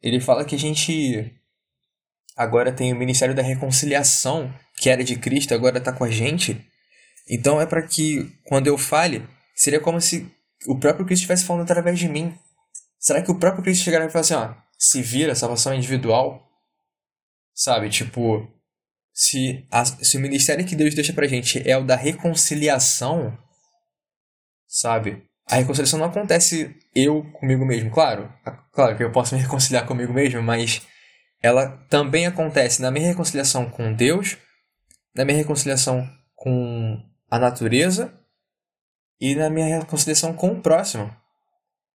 [0.00, 1.28] Ele fala que a gente
[2.36, 6.64] agora tem o ministério da reconciliação, que era de Cristo, agora está com a gente.
[7.28, 10.30] Então é para que quando eu fale, seria como se
[10.68, 12.32] o próprio Cristo estivesse falando através de mim.
[13.00, 16.48] Será que o próprio Cristo chegaria e falar assim, ó, se vira, salvação é individual?
[17.52, 18.48] Sabe, tipo,
[19.12, 23.36] se, a, se o ministério que Deus deixa pra gente é o da reconciliação,
[24.66, 25.22] sabe?
[25.46, 28.32] A reconciliação não acontece eu comigo mesmo, claro.
[28.72, 30.82] Claro que eu posso me reconciliar comigo mesmo, mas
[31.42, 34.36] ela também acontece na minha reconciliação com Deus,
[35.14, 38.14] na minha reconciliação com a natureza
[39.20, 41.14] e na minha reconciliação com o próximo.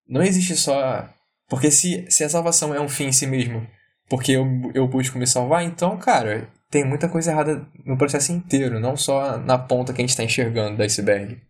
[0.08, 1.10] Não existe só.
[1.48, 3.68] Porque se, se a salvação é um fim em si mesmo,
[4.10, 8.82] porque eu, eu busco me salvar, então, cara, tem muita coisa errada no processo inteiro,
[8.82, 11.42] não só na ponta que a gente está enxergando do iceberg.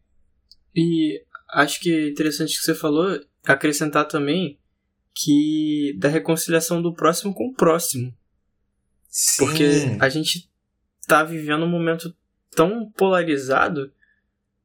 [0.75, 4.59] E acho que é interessante que você falou acrescentar também
[5.15, 8.15] que da reconciliação do próximo com o próximo.
[9.09, 9.45] Sim.
[9.47, 9.65] Porque
[9.99, 10.47] a gente
[11.07, 12.15] tá vivendo um momento
[12.51, 13.91] tão polarizado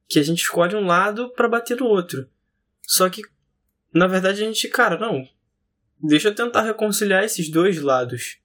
[0.06, 2.28] que a gente escolhe um lado para bater no outro.
[2.82, 3.22] Só que,
[3.94, 5.26] na verdade, a gente, cara, não.
[6.02, 8.38] Deixa eu tentar reconciliar esses dois lados.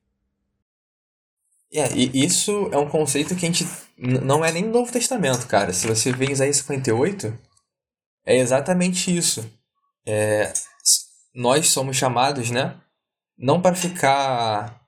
[1.75, 3.67] É, e isso é um conceito que a gente.
[3.97, 5.73] Não é nem no Novo Testamento, cara.
[5.73, 7.37] Se você vê em Isaías 58,
[8.25, 9.49] é exatamente isso.
[10.07, 10.53] É,
[11.33, 12.79] nós somos chamados, né?
[13.37, 14.85] Não para ficar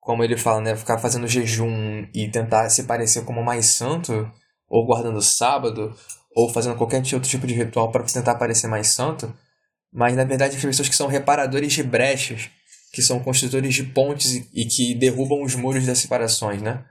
[0.00, 4.28] como ele fala, né, ficar fazendo jejum e tentar se parecer como mais santo,
[4.68, 5.94] ou guardando sábado,
[6.34, 9.32] ou fazendo qualquer outro tipo de ritual para tentar parecer mais santo,
[9.92, 12.50] mas na verdade as pessoas que são reparadores de brechas,
[12.92, 16.84] que são construtores de pontes e que derrubam os muros das separações, né?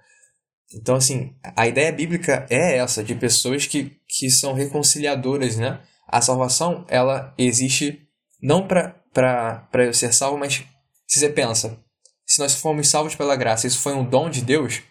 [0.73, 5.81] Então, assim, a ideia bíblica é essa, de pessoas que, que são reconciliadoras, né?
[6.07, 8.07] A salvação, ela existe
[8.41, 10.63] não para eu ser salvo, mas
[11.07, 11.77] se você pensa,
[12.25, 14.81] se nós fomos salvos pela graça, isso foi um dom de Deus,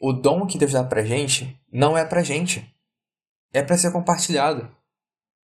[0.00, 2.66] o dom que Deus dá pra gente não é pra gente.
[3.52, 4.70] É para ser compartilhado.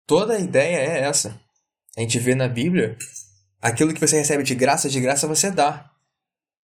[0.06, 1.39] Toda a ideia é essa.
[1.97, 2.97] A gente vê na Bíblia,
[3.61, 5.91] aquilo que você recebe de graça, de graça você dá.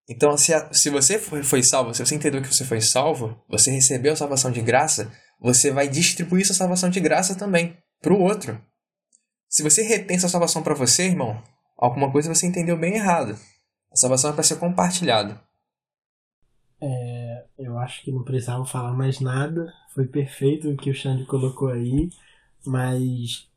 [0.07, 3.71] Então, se, a, se você foi salvo, se você entendeu que você foi salvo, você
[3.71, 8.21] recebeu a salvação de graça, você vai distribuir essa salvação de graça também para o
[8.21, 8.61] outro.
[9.49, 11.41] Se você retém essa salvação para você, irmão,
[11.77, 13.37] alguma coisa você entendeu bem errado.
[13.91, 15.41] A salvação é para ser compartilhada.
[16.81, 19.73] É, eu acho que não precisava falar mais nada.
[19.93, 22.09] Foi perfeito o que o Xande colocou aí.
[22.65, 23.47] Mas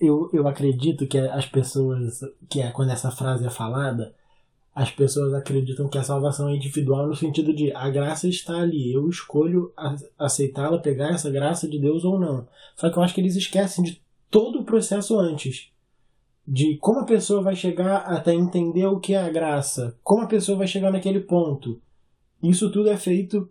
[0.00, 4.14] eu, eu acredito que as pessoas, que é quando essa frase é falada,
[4.74, 8.92] as pessoas acreditam que a salvação é individual no sentido de a graça está ali,
[8.92, 9.72] eu escolho
[10.18, 12.46] aceitá-la, pegar essa graça de Deus ou não.
[12.76, 15.70] Só que eu acho que eles esquecem de todo o processo antes.
[16.46, 20.28] De como a pessoa vai chegar até entender o que é a graça, como a
[20.28, 21.80] pessoa vai chegar naquele ponto.
[22.42, 23.50] Isso tudo é feito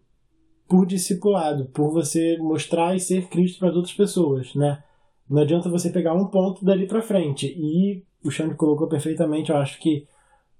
[0.67, 4.83] por discipulado, por você mostrar e ser Cristo para outras pessoas, né?
[5.29, 7.47] Não adianta você pegar um ponto dali para frente.
[7.47, 10.07] E o Xande colocou perfeitamente, eu acho que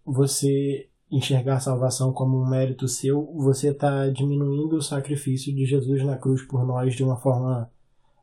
[0.05, 6.03] você enxergar a salvação como um mérito seu, você está diminuindo o sacrifício de Jesus
[6.03, 7.71] na cruz por nós de uma forma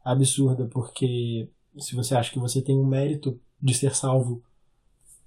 [0.05, 4.43] absurda, porque se você acha que você tem um mérito de ser salvo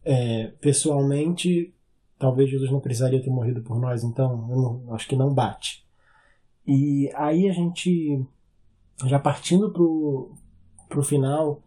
[0.03, 1.73] é, pessoalmente,
[2.19, 5.85] talvez Jesus não precisaria ter morrido por nós, então eu não, acho que não bate.
[6.67, 8.23] E aí a gente,
[9.05, 9.71] já partindo
[10.95, 11.61] pro, final,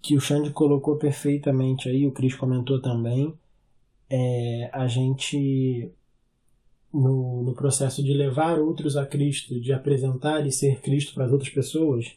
[0.00, 3.34] que o Xande colocou perfeitamente aí, o Cris comentou também,
[4.08, 5.90] é, a gente,
[6.92, 11.32] no, no processo de levar outros a Cristo, de apresentar e ser Cristo para as
[11.32, 12.12] outras pessoas,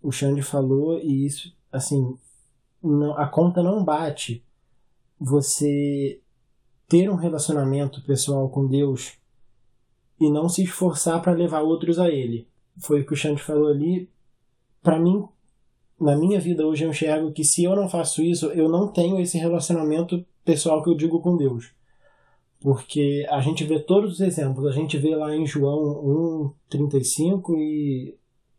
[0.00, 2.16] o Xande falou, e isso, assim,
[2.82, 4.42] não, a conta não bate
[5.18, 6.20] você
[6.88, 9.18] ter um relacionamento pessoal com Deus
[10.18, 12.46] e não se esforçar para levar outros a Ele.
[12.78, 14.08] Foi o que o Xande falou ali.
[14.82, 15.24] Para mim,
[16.00, 19.20] na minha vida hoje eu enxergo que se eu não faço isso, eu não tenho
[19.20, 21.72] esse relacionamento pessoal que eu digo com Deus.
[22.60, 28.14] Porque a gente vê todos os exemplos, a gente vê lá em João 1:35 e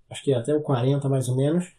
[0.10, 1.74] acho que até o 40 mais ou menos,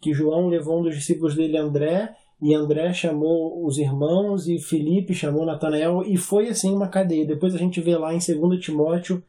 [0.00, 5.12] que João levou um dos discípulos dele, André, e André chamou os irmãos e Felipe
[5.12, 7.26] chamou Natanael e foi assim uma cadeia.
[7.26, 9.22] Depois a gente vê lá em 2 Timóteo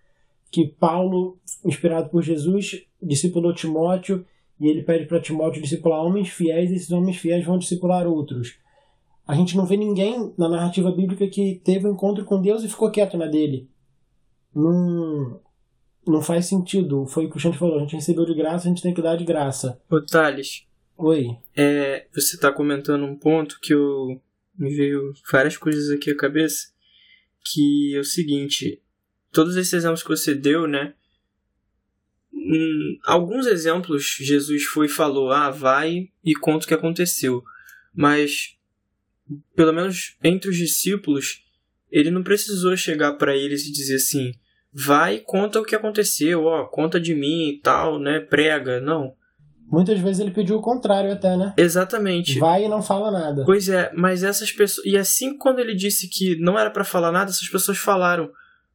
[0.51, 4.25] que Paulo, inspirado por Jesus, discipulou Timóteo
[4.59, 8.57] e ele pede para Timóteo discipular homens fiéis, e esses homens fiéis vão discipular outros.
[9.27, 12.67] A gente não vê ninguém na narrativa bíblica que teve um encontro com Deus e
[12.67, 13.69] ficou quieto na dele.
[14.53, 15.39] Não,
[16.07, 17.05] não faz sentido.
[17.05, 17.77] Foi o que o Xande falou.
[17.77, 19.79] A gente recebeu de graça, a gente tem que dar de graça.
[19.89, 20.65] Ô, Thales.
[20.97, 21.37] Oi.
[21.55, 24.19] É, você está comentando um ponto que eu,
[24.57, 26.69] me veio várias coisas aqui à cabeça.
[27.53, 28.81] Que é o seguinte.
[29.31, 30.95] Todos esses exemplos que você deu, né?
[32.33, 37.43] Hum, alguns exemplos Jesus foi e falou, ah, vai e conta o que aconteceu.
[37.93, 38.55] Mas,
[39.55, 41.43] pelo menos entre os discípulos,
[41.91, 44.33] ele não precisou chegar para eles e dizer assim,
[44.71, 49.15] vai e conta o que aconteceu, ó, conta de mim e tal, né, prega, não.
[49.71, 51.53] Muitas vezes ele pediu o contrário até, né?
[51.55, 52.39] Exatamente.
[52.39, 53.43] Vai e não fala nada.
[53.45, 54.85] Pois é, mas essas pessoas.
[54.85, 58.31] E assim, quando ele disse que não era para falar nada, essas pessoas falaram.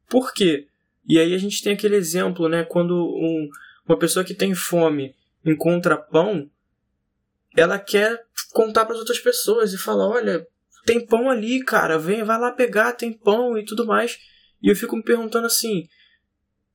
[0.09, 0.67] Por quê?
[1.07, 2.63] E aí a gente tem aquele exemplo, né?
[2.63, 3.49] Quando um,
[3.87, 5.15] uma pessoa que tem fome
[5.45, 6.49] encontra pão,
[7.55, 10.45] ela quer contar para as outras pessoas e falar: olha,
[10.85, 14.17] tem pão ali, cara, vem, vai lá pegar, tem pão e tudo mais.
[14.61, 15.87] E eu fico me perguntando assim: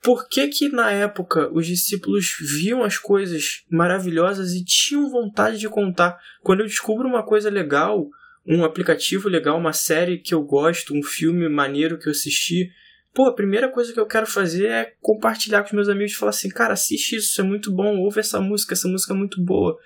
[0.02, 5.68] por que que na época os discípulos viam as coisas maravilhosas e tinham vontade de
[5.68, 6.18] contar?
[6.42, 8.08] Quando eu descubro uma coisa legal,
[8.46, 12.70] um aplicativo legal, uma série que eu gosto, um filme maneiro que eu assisti,
[13.12, 16.16] Pô, a primeira coisa que eu quero fazer é compartilhar com os meus amigos e
[16.16, 19.16] falar assim, cara, assiste isso, isso é muito bom, ouve essa música, essa música é
[19.16, 19.76] muito boa.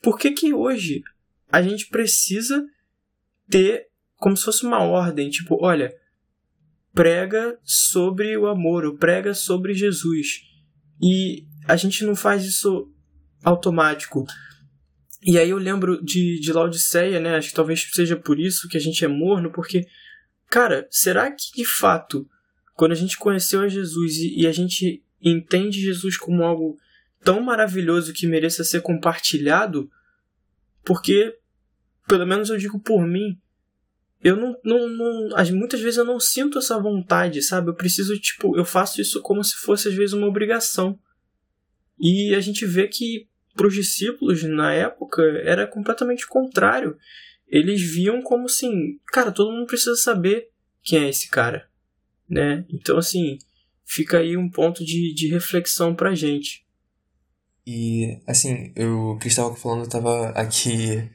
[0.00, 1.02] Por que que hoje
[1.50, 2.64] a gente precisa
[3.50, 3.86] ter
[4.16, 5.92] como se fosse uma ordem, tipo, olha,
[6.92, 10.40] prega sobre o amor, prega sobre Jesus.
[11.00, 12.92] E a gente não faz isso
[13.44, 14.24] automático.
[15.22, 17.36] E aí eu lembro de, de Laodiceia, né?
[17.36, 19.86] Acho que talvez seja por isso que a gente é morno, porque
[20.48, 22.26] cara, será que de fato,
[22.78, 26.78] quando a gente conheceu a Jesus e, e a gente entende Jesus como algo
[27.24, 29.90] tão maravilhoso que mereça ser compartilhado,
[30.84, 31.36] porque,
[32.06, 33.36] pelo menos eu digo por mim,
[34.22, 37.68] eu não, não, não, muitas vezes eu não sinto essa vontade, sabe?
[37.68, 40.96] Eu preciso, tipo, eu faço isso como se fosse às vezes uma obrigação.
[41.98, 46.96] E a gente vê que para os discípulos na época era completamente contrário.
[47.48, 50.48] Eles viam como assim, cara, todo mundo precisa saber
[50.80, 51.67] quem é esse cara,
[52.28, 52.64] né?
[52.70, 53.38] Então assim,
[53.84, 56.66] fica aí um ponto de, de reflexão pra gente.
[57.66, 61.08] E assim, eu, o Cristal falando, eu tava aqui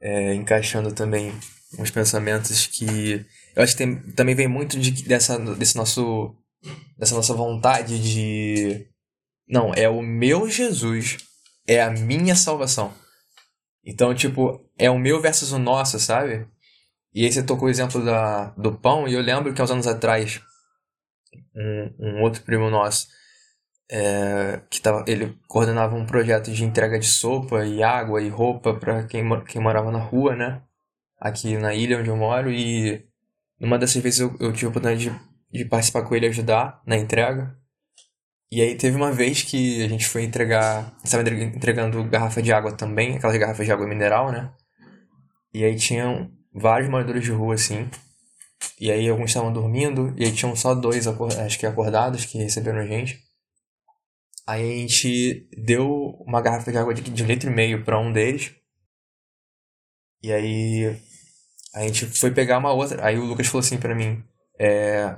[0.00, 1.32] é, encaixando também
[1.78, 3.24] uns pensamentos que
[3.54, 6.34] eu acho que tem, também vem muito de, dessa, desse nosso,
[6.98, 8.86] dessa nossa vontade de.
[9.46, 11.18] Não, é o meu Jesus,
[11.66, 12.94] é a minha salvação.
[13.84, 16.46] Então, tipo, é o meu versus o nosso, sabe?
[17.14, 19.70] E aí você tocou o exemplo da, do pão, e eu lembro que há uns
[19.70, 20.40] anos atrás,
[21.54, 23.08] um, um outro primo nosso,
[23.90, 28.74] é, que tava, ele coordenava um projeto de entrega de sopa e água e roupa
[28.74, 30.62] para quem, quem morava na rua, né?
[31.22, 33.06] aqui na ilha onde eu moro e
[33.60, 36.82] numa dessas vezes eu, eu tive a oportunidade de, de participar com ele e ajudar
[36.84, 37.56] na entrega.
[38.50, 42.72] E aí teve uma vez que a gente foi entregar, estava entregando garrafa de água
[42.72, 44.52] também, aquelas garrafas de água mineral, né?
[45.54, 47.88] E aí tinham vários moradores de rua assim.
[48.80, 52.80] E aí alguns estavam dormindo e aí tinham só dois acho que acordados que receberam
[52.80, 53.20] a gente.
[54.46, 55.88] Aí a gente deu
[56.26, 58.54] uma garrafa de água de, de litro e meio para um deles.
[60.22, 61.00] E aí
[61.74, 63.04] a gente foi pegar uma outra.
[63.04, 64.22] Aí o Lucas falou assim para mim:
[64.58, 65.16] é,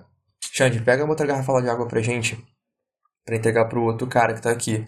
[0.53, 2.37] Xande, pega uma outra garrafa de água pra gente.
[3.25, 4.87] Pra entregar pro outro cara que tá aqui.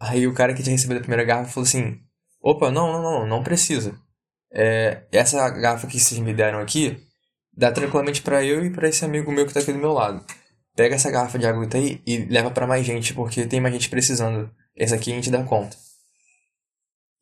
[0.00, 2.00] Aí o cara que tinha recebido a primeira garrafa falou assim:
[2.42, 3.98] Opa, não, não, não, não precisa.
[4.54, 6.96] É, essa garrafa que vocês me deram aqui,
[7.52, 10.24] dá tranquilamente para eu e para esse amigo meu que tá aqui do meu lado.
[10.76, 13.90] Pega essa garrafa de água aí e leva para mais gente, porque tem mais gente
[13.90, 14.50] precisando.
[14.76, 15.76] Essa aqui a gente dá conta.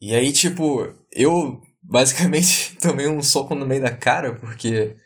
[0.01, 4.97] E aí, tipo, eu basicamente tomei um soco no meio da cara, porque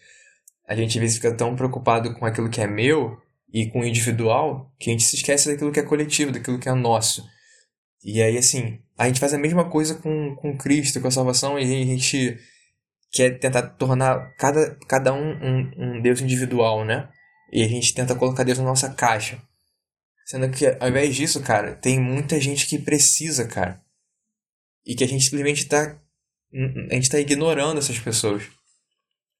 [0.66, 3.16] a gente às vezes fica tão preocupado com aquilo que é meu
[3.52, 6.68] e com o individual que a gente se esquece daquilo que é coletivo, daquilo que
[6.68, 7.24] é nosso.
[8.09, 11.59] E aí, assim, a gente faz a mesma coisa com, com Cristo, com a salvação,
[11.59, 12.38] e a gente
[13.11, 17.09] quer tentar tornar cada, cada um, um um Deus individual, né?
[17.53, 19.42] E a gente tenta colocar Deus na nossa caixa.
[20.25, 23.83] Sendo que, ao invés disso, cara, tem muita gente que precisa, cara.
[24.87, 26.01] E que a gente simplesmente tá
[26.55, 28.45] a gente está ignorando essas pessoas.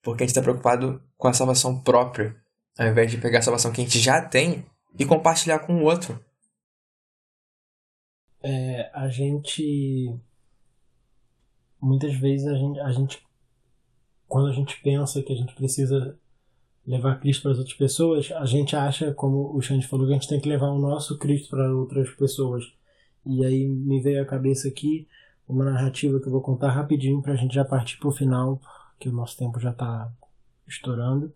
[0.03, 2.35] Porque a gente está preocupado com a salvação própria,
[2.77, 4.67] ao invés de pegar a salvação que a gente já tem
[4.99, 6.21] e compartilhar com o outro.
[8.49, 10.17] É, a gente.
[11.83, 13.27] Muitas vezes a gente, a gente.
[14.29, 16.17] Quando a gente pensa que a gente precisa
[16.87, 20.15] levar Cristo para as outras pessoas, a gente acha, como o Xande falou, que a
[20.15, 22.65] gente tem que levar o nosso Cristo para outras pessoas.
[23.25, 25.09] E aí me veio à cabeça aqui
[25.49, 28.61] uma narrativa que eu vou contar rapidinho para a gente já partir para o final,
[29.01, 30.09] que o nosso tempo já está
[30.69, 31.35] estourando.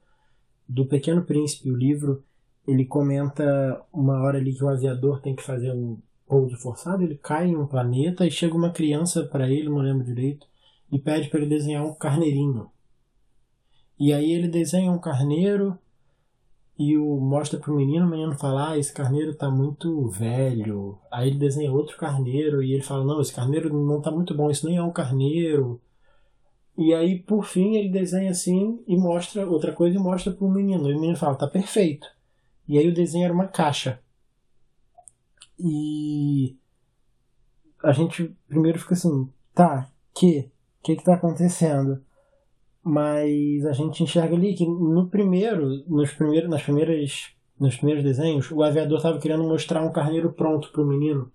[0.69, 2.25] Do Pequeno Príncipe, o livro,
[2.69, 5.99] ele comenta uma hora ali que o aviador tem que fazer um
[6.31, 10.05] pouso forçado, ele cai em um planeta e chega uma criança para ele, não lembro
[10.05, 10.47] direito,
[10.91, 12.71] e pede para ele desenhar um carneirinho.
[13.99, 15.77] E aí ele desenha um carneiro
[16.79, 20.99] e o mostra pro menino, o menino fala, ah, esse carneiro tá muito velho.
[21.11, 24.51] Aí ele desenha outro carneiro e ele fala, não, esse carneiro não tá muito bom,
[24.51, 25.81] isso nem é um carneiro.
[26.79, 30.89] E aí, por fim, ele desenha assim e mostra outra coisa e mostra pro menino.
[30.89, 32.07] E o menino fala, tá perfeito.
[32.67, 34.01] E aí o desenho era uma caixa.
[35.63, 36.57] E
[37.83, 40.51] a gente primeiro fica assim, tá, que?
[40.81, 42.03] O que que tá acontecendo?
[42.83, 48.51] mas a gente enxerga ali que no primeiro, nos primeiros, nas primeiras, nos primeiros desenhos,
[48.51, 51.31] o aviador estava querendo mostrar um carneiro pronto para o menino,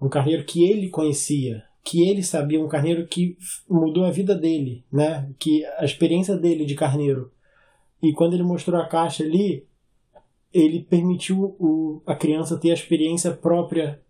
[0.00, 4.84] um carneiro que ele conhecia, que ele sabia, um carneiro que mudou a vida dele,
[4.92, 5.30] né?
[5.38, 7.30] Que a experiência dele de carneiro.
[8.02, 9.64] E quando ele mostrou a caixa ali,
[10.56, 14.00] ele permitiu o, a criança ter a experiência própria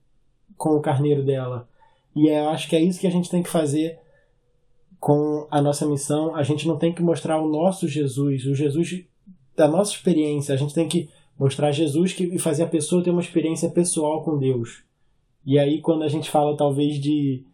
[0.56, 1.68] com o carneiro dela.
[2.14, 3.98] E eu acho que é isso que a gente tem que fazer
[5.00, 9.04] com a nossa missão, a gente não tem que mostrar o nosso Jesus, o Jesus
[9.56, 13.10] da nossa experiência, a gente tem que mostrar Jesus que, e fazer a pessoa ter
[13.10, 14.84] uma experiência pessoal com Deus.
[15.44, 17.44] E aí, quando a gente fala talvez de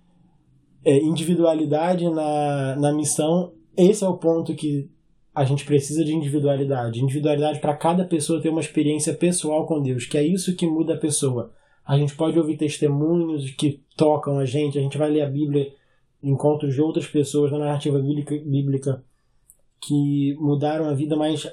[0.84, 4.88] é, individualidade na, na missão, esse é o ponto que
[5.34, 7.02] a gente precisa de individualidade.
[7.02, 10.94] Individualidade para cada pessoa ter uma experiência pessoal com Deus, que é isso que muda
[10.94, 11.52] a pessoa.
[11.84, 15.72] A gente pode ouvir testemunhos que tocam a gente, a gente vai ler a Bíblia
[16.22, 19.04] encontros de outras pessoas na narrativa bíblica, bíblica
[19.80, 21.50] que mudaram a vida, mas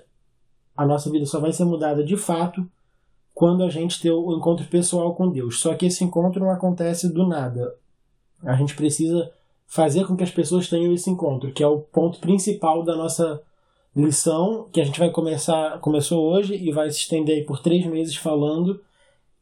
[0.78, 2.70] a nossa vida só vai ser mudada de fato
[3.34, 5.60] quando a gente ter o encontro pessoal com Deus.
[5.60, 7.74] Só que esse encontro não acontece do nada.
[8.44, 9.32] A gente precisa
[9.66, 13.42] fazer com que as pessoas tenham esse encontro, que é o ponto principal da nossa
[13.96, 18.16] lição, que a gente vai começar, começou hoje e vai se estender por três meses
[18.16, 18.84] falando,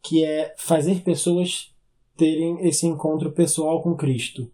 [0.02, 1.72] que é fazer pessoas
[2.16, 4.52] terem esse encontro pessoal com Cristo.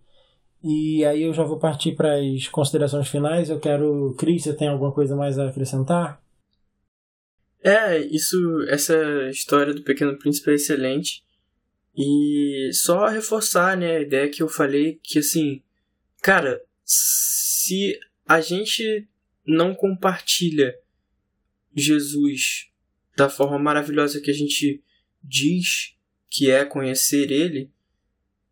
[0.63, 3.49] E aí eu já vou partir para as considerações finais.
[3.49, 6.21] Eu quero, Cris, você tem alguma coisa mais a acrescentar?
[7.61, 8.37] É, isso,
[8.67, 8.95] essa
[9.29, 11.23] história do Pequeno Príncipe é excelente.
[11.95, 15.61] E só reforçar, né, a ideia que eu falei que assim,
[16.21, 19.07] cara, se a gente
[19.45, 20.75] não compartilha
[21.75, 22.71] Jesus
[23.15, 24.83] da forma maravilhosa que a gente
[25.23, 25.95] diz
[26.29, 27.71] que é conhecer ele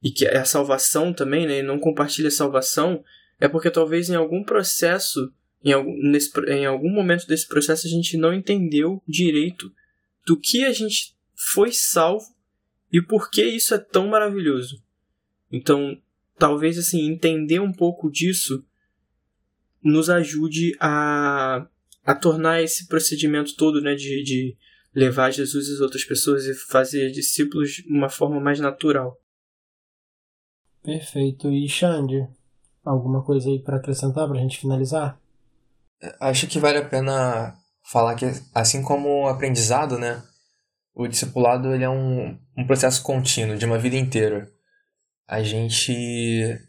[0.03, 3.03] e que é a salvação também, né, e não compartilha a salvação,
[3.39, 5.31] é porque talvez em algum processo,
[5.63, 9.71] em algum, nesse, em algum momento desse processo a gente não entendeu direito
[10.25, 12.25] do que a gente foi salvo
[12.91, 14.83] e por que isso é tão maravilhoso.
[15.51, 15.99] Então,
[16.37, 18.65] talvez assim, entender um pouco disso
[19.83, 21.65] nos ajude a,
[22.05, 24.57] a tornar esse procedimento todo né, de, de
[24.93, 29.17] levar Jesus às outras pessoas e fazer discípulos de uma forma mais natural.
[30.83, 31.49] Perfeito.
[31.51, 32.27] E Xande,
[32.83, 35.19] alguma coisa aí para acrescentar para a gente finalizar?
[36.19, 40.23] Acho que vale a pena falar que, assim como o aprendizado, né?
[40.93, 44.51] O discipulado ele é um, um processo contínuo, de uma vida inteira.
[45.27, 46.59] A gente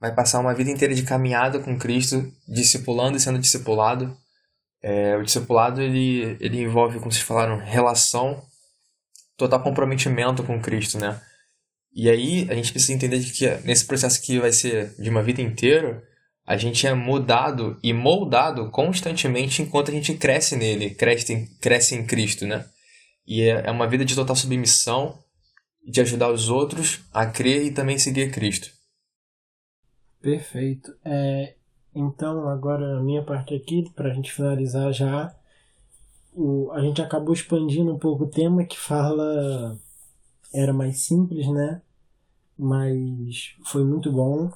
[0.00, 4.16] vai passar uma vida inteira de caminhada com Cristo, discipulando e sendo discipulado.
[4.82, 8.42] É, o discipulado ele, ele envolve, como vocês falaram, relação,
[9.36, 11.20] total comprometimento com Cristo, né?
[11.92, 15.42] E aí a gente precisa entender que nesse processo que vai ser de uma vida
[15.42, 16.02] inteira,
[16.46, 21.94] a gente é mudado e moldado constantemente enquanto a gente cresce nele, cresce em, cresce
[21.94, 22.64] em Cristo, né?
[23.26, 25.18] E é, é uma vida de total submissão,
[25.86, 28.77] de ajudar os outros a crer e também seguir Cristo.
[30.20, 30.94] Perfeito.
[31.04, 31.54] É,
[31.94, 35.34] então, agora a minha parte aqui, para a gente finalizar já,
[36.32, 39.78] o, a gente acabou expandindo um pouco o tema que fala.
[40.52, 41.82] Era mais simples, né?
[42.56, 44.50] Mas foi muito bom.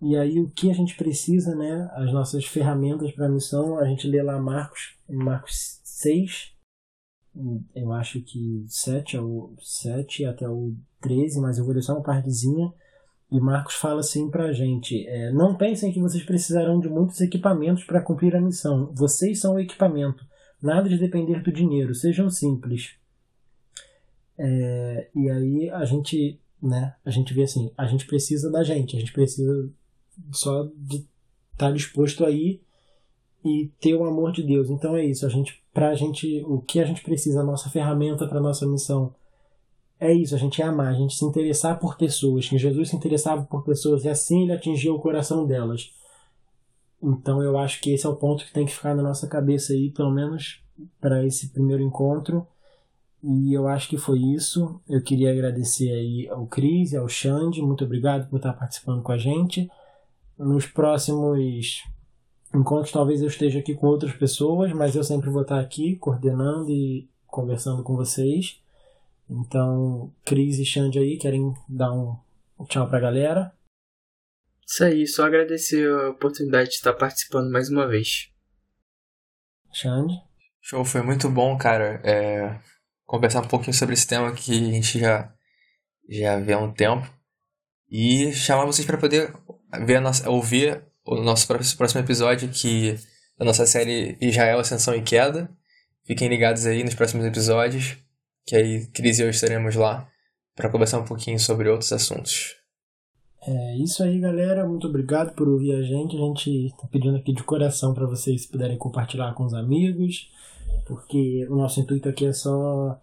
[0.00, 1.90] E aí, o que a gente precisa, né?
[1.94, 6.52] As nossas ferramentas para a missão, a gente lê lá Marcos, Marcos 6,
[7.74, 12.72] eu acho que 7, ao 7 até o 13, mas eu vou deixar uma partezinha
[13.32, 17.82] e Marcos fala assim pra gente: é, Não pensem que vocês precisarão de muitos equipamentos
[17.82, 18.92] para cumprir a missão.
[18.94, 20.22] Vocês são o equipamento.
[20.62, 21.94] Nada de depender do dinheiro.
[21.94, 22.90] Sejam simples.
[24.36, 28.96] É, e aí a gente, né, a gente vê assim, a gente precisa da gente,
[28.96, 29.70] a gente precisa
[30.30, 31.08] só de estar
[31.56, 32.60] tá disposto aí
[33.42, 34.68] e ter o amor de Deus.
[34.68, 38.28] Então é isso, a gente, pra gente, o que a gente precisa, a nossa ferramenta
[38.28, 39.14] para nossa missão
[40.02, 42.96] é isso, a gente é amar, a gente se interessar por pessoas, que Jesus se
[42.96, 45.92] interessava por pessoas e assim ele atingiu o coração delas.
[47.00, 49.72] Então eu acho que esse é o ponto que tem que ficar na nossa cabeça
[49.72, 50.60] aí, pelo menos
[51.00, 52.44] para esse primeiro encontro.
[53.22, 54.80] E eu acho que foi isso.
[54.88, 59.18] Eu queria agradecer aí ao Cris ao Xande, muito obrigado por estar participando com a
[59.18, 59.70] gente.
[60.36, 61.84] Nos próximos
[62.52, 66.72] encontros talvez eu esteja aqui com outras pessoas, mas eu sempre vou estar aqui coordenando
[66.72, 68.61] e conversando com vocês.
[69.28, 72.16] Então, Cris e Xande aí querem dar um
[72.68, 73.52] tchau pra galera.
[74.66, 78.30] Isso aí, só agradecer a oportunidade de estar participando mais uma vez.
[79.72, 80.14] Xande?
[80.60, 82.00] Show, foi muito bom, cara.
[82.04, 82.60] É,
[83.04, 85.32] conversar um pouquinho sobre esse tema que a gente já,
[86.08, 87.10] já vê há um tempo.
[87.90, 89.34] E chamar vocês para poder
[89.84, 92.96] ver nossa, ouvir o nosso próximo episódio que
[93.38, 95.50] da nossa série Israel, Ascensão e Queda.
[96.04, 97.96] Fiquem ligados aí nos próximos episódios
[98.46, 100.08] que aí Cris e eu estaremos lá
[100.54, 102.56] para conversar um pouquinho sobre outros assuntos.
[103.44, 104.66] É isso aí, galera.
[104.66, 106.16] Muito obrigado por ouvir a gente.
[106.16, 110.30] A gente está pedindo aqui de coração para vocês puderem compartilhar com os amigos,
[110.86, 113.00] porque o nosso intuito aqui é só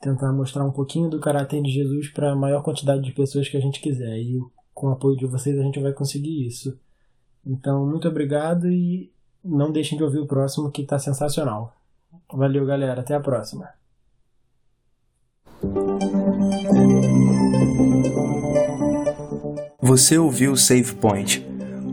[0.00, 3.56] tentar mostrar um pouquinho do caráter de Jesus para a maior quantidade de pessoas que
[3.56, 4.18] a gente quiser.
[4.18, 4.40] E
[4.74, 6.76] com o apoio de vocês a gente vai conseguir isso.
[7.46, 9.12] Então, muito obrigado e
[9.44, 11.76] não deixem de ouvir o próximo que está sensacional.
[12.32, 13.00] Valeu, galera.
[13.00, 13.77] Até a próxima.
[19.80, 21.46] Você ouviu o Save Point.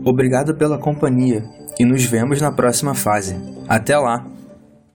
[0.04, 1.42] Obrigado pela companhia
[1.78, 3.36] e nos vemos na próxima fase.
[3.68, 4.35] Até lá!